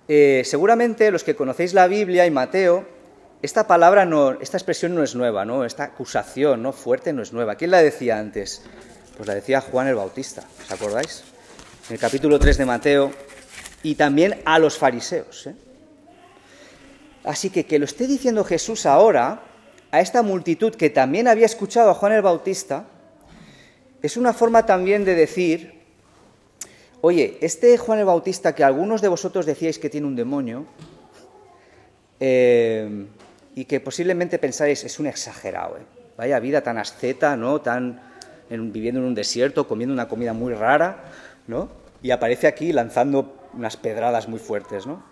[0.08, 2.86] Eh, seguramente los que conocéis la Biblia y Mateo,
[3.40, 5.64] esta palabra, no, esta expresión no es nueva, ¿no?
[5.64, 7.56] Esta acusación no fuerte no es nueva.
[7.56, 8.62] ¿Quién la decía antes?
[9.16, 11.24] Pues la decía Juan el Bautista, ¿os acordáis?
[11.88, 13.12] En el capítulo 3 de Mateo,
[13.82, 15.48] y también a los fariseos.
[15.48, 15.54] ¿eh?
[17.24, 19.42] Así que que lo esté diciendo Jesús ahora
[19.90, 22.86] a esta multitud que también había escuchado a Juan el Bautista,
[24.02, 25.81] es una forma también de decir,
[27.02, 30.64] oye, este Juan el Bautista que algunos de vosotros decíais que tiene un demonio,
[32.18, 33.06] eh,
[33.54, 35.82] y que posiblemente pensáis, es un exagerado, ¿eh?
[36.16, 37.60] vaya vida tan asceta, ¿no?
[37.60, 38.00] Tan
[38.48, 41.04] viviendo en un desierto, comiendo una comida muy rara,
[41.46, 41.68] ¿no?
[42.02, 45.04] Y aparece aquí lanzando unas pedradas muy fuertes, ¿no?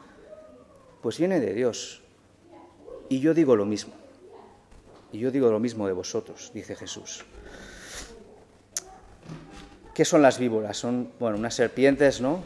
[1.02, 2.02] Pues viene de Dios.
[3.08, 3.94] Y yo digo lo mismo.
[5.12, 7.24] Y yo digo lo mismo de vosotros, dice Jesús.
[10.00, 10.78] ¿Qué son las víboras?
[10.78, 12.42] Son, bueno, unas serpientes, ¿no?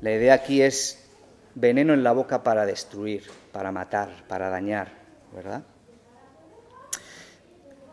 [0.00, 1.06] La idea aquí es
[1.54, 4.90] veneno en la boca para destruir, para matar, para dañar,
[5.32, 5.62] ¿verdad?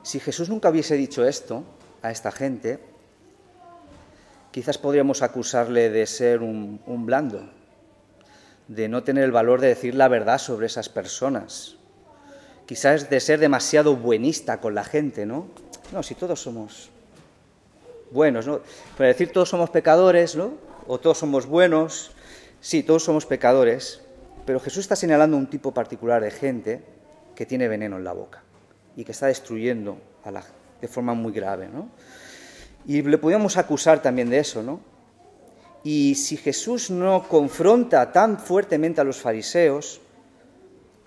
[0.01, 1.63] Si Jesús nunca hubiese dicho esto
[2.01, 2.79] a esta gente,
[4.49, 7.47] quizás podríamos acusarle de ser un, un blando,
[8.67, 11.75] de no tener el valor de decir la verdad sobre esas personas,
[12.65, 15.45] quizás de ser demasiado buenista con la gente, ¿no?
[15.91, 16.89] No, si todos somos
[18.13, 18.61] buenos, ¿no?
[18.95, 20.53] Para decir todos somos pecadores, ¿no?
[20.87, 22.11] O todos somos buenos,
[22.61, 24.01] sí, todos somos pecadores,
[24.45, 26.83] pero Jesús está señalando un tipo particular de gente
[27.35, 28.43] que tiene veneno en la boca
[28.95, 30.43] y que está destruyendo a la,
[30.79, 31.89] de forma muy grave, ¿no?
[32.85, 34.79] Y le podemos acusar también de eso, ¿no?
[35.83, 39.99] Y si Jesús no confronta tan fuertemente a los fariseos,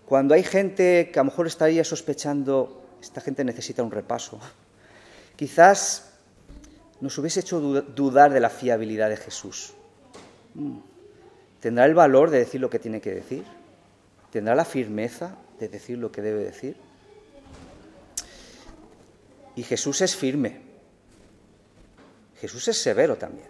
[0.05, 4.39] cuando hay gente que a lo mejor estaría sospechando, esta gente necesita un repaso,
[5.37, 6.16] quizás
[7.01, 9.75] nos hubiese hecho dudar de la fiabilidad de Jesús.
[10.55, 10.79] Mm.
[11.61, 13.45] ¿Tendrá el valor de decir lo que tiene que decir?
[14.31, 16.77] ¿Tendrá la firmeza de decir lo que debe decir?
[19.57, 20.61] Y Jesús es firme.
[22.41, 23.49] Jesús es severo también.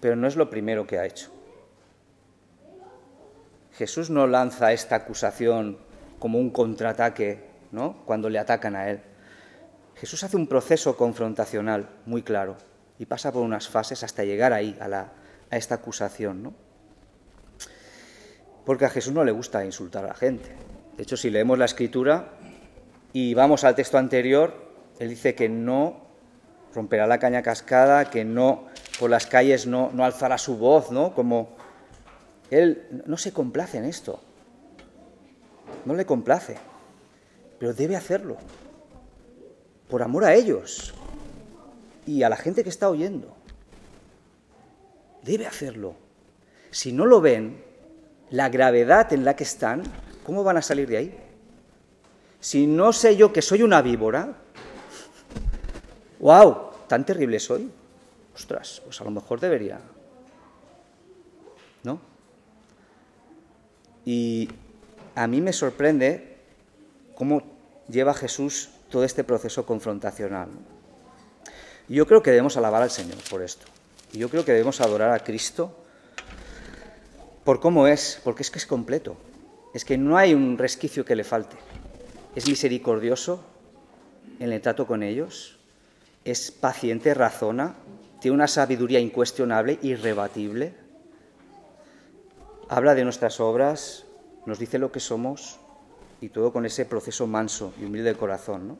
[0.00, 1.30] Pero no es lo primero que ha hecho.
[3.76, 5.78] Jesús no lanza esta acusación
[6.18, 8.04] como un contraataque, ¿no?
[8.04, 9.00] Cuando le atacan a él.
[9.96, 12.56] Jesús hace un proceso confrontacional muy claro
[12.98, 15.12] y pasa por unas fases hasta llegar ahí, a,
[15.50, 16.54] esta acusación, ¿no?
[18.64, 20.50] Porque a Jesús no le gusta insultar a la gente.
[20.96, 22.30] De hecho, si leemos la escritura
[23.12, 24.54] y vamos al texto anterior,
[24.98, 26.04] él dice que no
[26.74, 28.66] romperá la caña cascada, que no
[28.98, 31.14] por las calles no, no alzará su voz, ¿no?
[31.14, 31.56] Como
[32.50, 34.20] él no se complace en esto.
[35.84, 36.56] No le complace.
[37.58, 38.36] Pero debe hacerlo.
[39.88, 40.94] Por amor a ellos
[42.06, 43.34] y a la gente que está oyendo.
[45.22, 45.94] Debe hacerlo.
[46.70, 47.62] Si no lo ven,
[48.30, 49.82] la gravedad en la que están,
[50.24, 51.18] ¿cómo van a salir de ahí?
[52.40, 54.36] Si no sé yo que soy una víbora,
[56.20, 56.70] ¡wow!
[56.88, 57.70] ¿Tan terrible soy?
[58.34, 59.80] Ostras, pues a lo mejor debería.
[61.82, 62.00] ¿No?
[64.04, 64.48] Y
[65.14, 66.36] a mí me sorprende
[67.14, 67.42] cómo
[67.88, 70.46] lleva Jesús todo este proceso confrontacional.
[71.88, 73.66] Yo creo que debemos alabar al Señor por esto.
[74.12, 75.76] Yo creo que debemos adorar a Cristo
[77.42, 79.16] por cómo es, porque es que es completo.
[79.74, 81.56] Es que no hay un resquicio que le falte.
[82.36, 83.42] Es misericordioso
[84.38, 85.58] en el trato con ellos,
[86.24, 87.74] es paciente, razona,
[88.20, 90.84] tiene una sabiduría incuestionable, irrebatible
[92.68, 94.04] habla de nuestras obras,
[94.46, 95.58] nos dice lo que somos
[96.24, 98.66] y todo con ese proceso manso y humilde de corazón.
[98.66, 98.78] ¿no?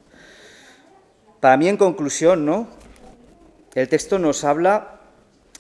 [1.41, 2.69] Para mí, en conclusión, ¿no?
[3.75, 5.01] el texto nos habla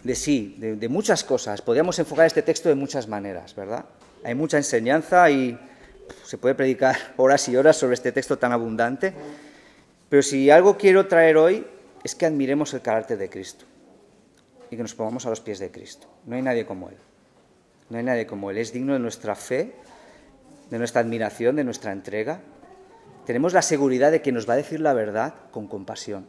[0.03, 1.61] de sí, de, muchas cosas.
[1.61, 3.85] Podríamos enfocar este texto de muchas maneras, ¿verdad?
[4.23, 5.59] Hay mucha enseñanza y
[6.25, 9.13] se puede predicar horas y horas sobre este texto tan abundante.
[10.09, 11.67] Pero si algo quiero traer hoy
[12.03, 13.67] es que admiremos el carácter de Cristo
[14.71, 16.07] y que nos pongamos a los pies de Cristo.
[16.25, 16.97] No hay nadie como Él.
[17.91, 18.57] No hay nadie como Él.
[18.57, 19.75] Es digno de nuestra fe,
[20.75, 22.41] de nuestra admiración, de nuestra entrega.
[23.27, 26.27] Tenemos la seguridad de que nos va a decir la verdad con compasión.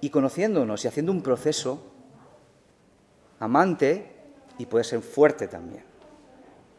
[0.00, 1.80] Y conociéndonos y haciendo un proceso
[3.38, 4.16] amante
[4.58, 5.84] y puede ser fuerte también,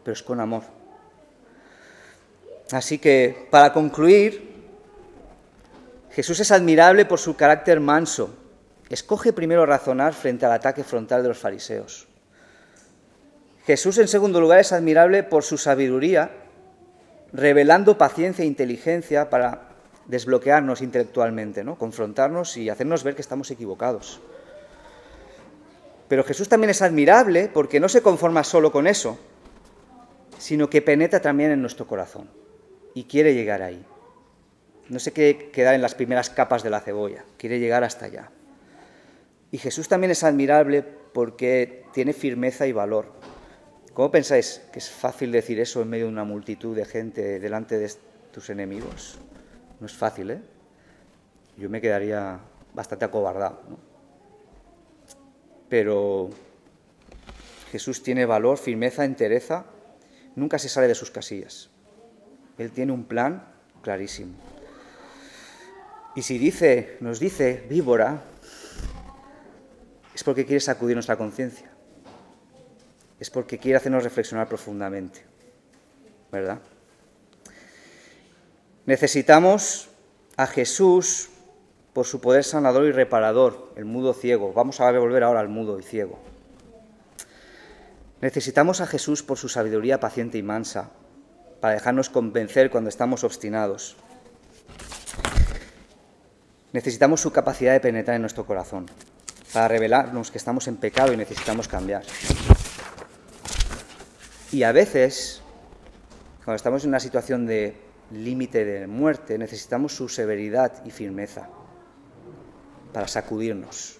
[0.03, 0.63] pero es con amor.
[2.73, 4.51] Así que, para concluir,
[6.11, 8.35] Jesús es admirable por su carácter manso.
[8.89, 12.09] Escoge primero razonar frente al ataque frontal de los fariseos.
[13.65, 16.42] Jesús, en segundo lugar, es admirable por su sabiduría,
[17.33, 19.73] revelando paciencia e inteligencia para
[20.05, 21.77] desbloquearnos intelectualmente, ¿no?
[21.77, 24.21] confrontarnos y hacernos ver que estamos equivocados.
[26.07, 29.17] Pero Jesús también es admirable porque no se conforma solo con eso,
[30.37, 32.29] sino que penetra también en nuestro corazón
[32.93, 33.83] y quiere llegar ahí.
[34.89, 38.29] No se quiere quedar en las primeras capas de la cebolla, quiere llegar hasta allá.
[39.49, 43.11] Y Jesús también es admirable porque tiene firmeza y valor
[43.93, 47.77] ¿Cómo pensáis que es fácil decir eso en medio de una multitud de gente delante
[47.77, 47.91] de
[48.31, 49.19] tus enemigos?
[49.79, 50.41] No es fácil, ¿eh?
[51.57, 52.39] Yo me quedaría
[52.73, 53.61] bastante acobardado.
[55.69, 56.31] Pero
[57.71, 59.65] Jesús tiene valor, firmeza, entereza,
[60.35, 61.69] nunca se sale de sus casillas.
[62.57, 63.47] Él tiene un plan
[63.83, 64.33] clarísimo.
[66.15, 68.23] Y si dice, nos dice víbora,
[70.15, 71.72] es porque quiere sacudir nuestra conciencia.
[73.23, 75.21] Es porque quiere hacernos reflexionar profundamente.
[76.29, 76.59] ¿Verdad?
[78.85, 79.87] Necesitamos
[80.35, 81.29] a Jesús
[81.93, 84.51] por su poder sanador y reparador, el mudo ciego.
[84.51, 86.19] Vamos a volver ahora al mudo y ciego.
[88.19, 90.89] Necesitamos a Jesús por su sabiduría paciente y mansa,
[91.61, 93.95] para dejarnos convencer cuando estamos obstinados.
[96.73, 98.87] Necesitamos su capacidad de penetrar en nuestro corazón,
[99.53, 102.03] para revelarnos que estamos en pecado y necesitamos cambiar.
[104.53, 105.41] Y a veces,
[106.45, 107.73] cuando estamos en una situación de
[108.11, 111.49] límite de muerte, necesitamos su severidad y firmeza
[112.93, 113.97] para sacudirnos.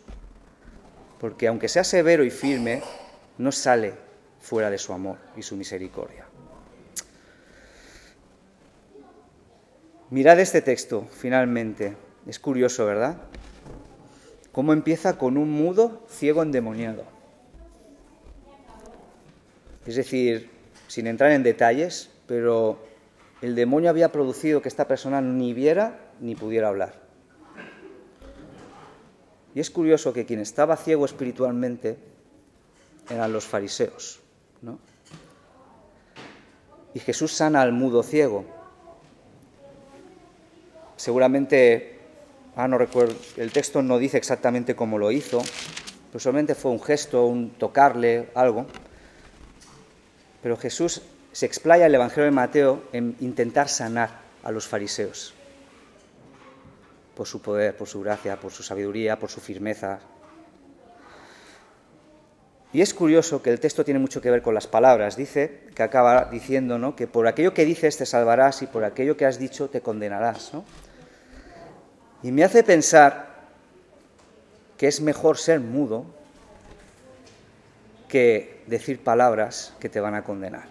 [1.20, 2.84] Porque aunque sea severo y firme,
[3.40, 3.96] no sale
[4.42, 6.28] fuera de su amor y su misericordia.
[10.12, 11.98] Mirad este texto, finalmente.
[12.28, 13.18] Es curioso, ¿verdad?
[14.52, 17.23] Cómo empieza con un mudo ciego endemoniado.
[19.86, 20.50] Es decir,
[20.88, 22.80] sin entrar en detalles, pero
[23.42, 27.02] el demonio había producido que esta persona ni viera ni pudiera hablar.
[29.56, 31.98] Y es curioso que quien estaba ciego espiritualmente
[33.10, 34.22] eran los fariseos.
[34.62, 34.80] ¿no?
[36.94, 38.46] Y Jesús sana al mudo ciego.
[40.96, 42.00] Seguramente,
[42.56, 45.42] ah, no recuerdo, el texto no dice exactamente cómo lo hizo,
[46.12, 48.68] pero solamente fue un gesto, un tocarle, algo.
[50.44, 55.34] Pero Jesús se explaya el Evangelio de Mateo en intentar sanar a los fariseos
[57.16, 60.00] por su poder, por su gracia, por su sabiduría, por su firmeza.
[62.74, 65.16] Y es curioso que el texto tiene mucho que ver con las palabras.
[65.16, 66.96] Dice que acaba diciendo ¿no?
[66.96, 70.52] que por aquello que dices te salvarás y por aquello que has dicho te condenarás.
[72.24, 73.44] Y me hace pensar
[74.76, 76.06] que es mejor ser mudo
[78.08, 80.66] que decir palabras que te van a condenar.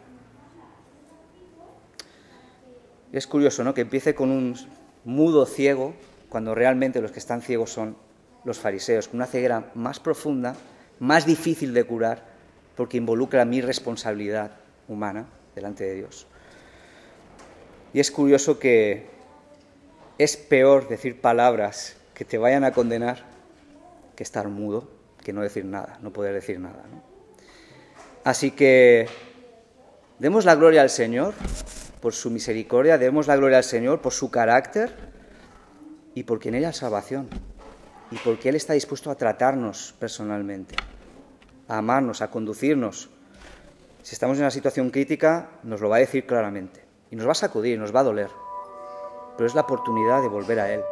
[3.12, 3.74] Es curioso, ¿no?
[3.74, 4.57] Que empiece con un
[5.05, 5.95] mudo ciego
[6.28, 7.97] cuando realmente los que están ciegos son
[8.45, 10.57] los fariseos, con una ceguera más profunda,
[10.99, 12.24] más difícil de curar,
[12.76, 14.53] porque involucra mi responsabilidad
[14.88, 16.26] humana delante de Dios.
[17.93, 19.07] Y es curioso que
[20.18, 23.24] es peor decir palabras que te vayan a condenar
[24.16, 24.88] que estar mudo,
[25.22, 26.82] que no decir nada, no poder decir nada.
[28.25, 29.09] Así que
[30.18, 31.35] demos la gloria al Señor
[32.01, 34.95] por su misericordia, demos la gloria al Señor por su carácter
[36.14, 37.29] y porque en ella salvación
[38.11, 40.77] y porque Él está dispuesto a tratarnos personalmente,
[41.68, 43.11] a amarnos, a conducirnos.
[44.03, 47.33] Si estamos en una situación crítica, nos lo va a decir claramente y nos va
[47.33, 48.43] a sacudir, nos va a doler
[49.37, 50.85] però és l'oportunitat de volver a ell.